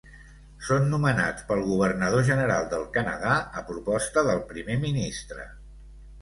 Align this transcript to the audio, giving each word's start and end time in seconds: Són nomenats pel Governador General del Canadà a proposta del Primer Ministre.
Són 0.67 0.85
nomenats 0.93 1.43
pel 1.51 1.61
Governador 1.67 2.25
General 2.29 2.65
del 2.71 2.87
Canadà 2.97 3.35
a 3.61 3.63
proposta 3.69 4.25
del 4.31 4.43
Primer 4.55 4.79
Ministre. 4.89 5.47